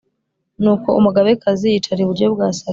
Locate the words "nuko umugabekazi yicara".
0.61-1.99